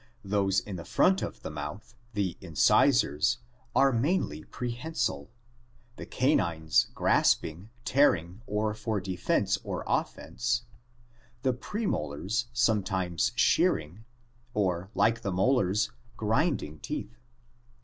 [0.25, 3.37] Those in the front of the mouth, the incisors,
[3.75, 5.29] are mainly prehensile,
[5.97, 10.63] the canines grasping, tearing, or for defense or offense,
[11.43, 14.03] the premolars sometimes shearing,
[14.55, 17.19] or, like the molars, grinding teeth.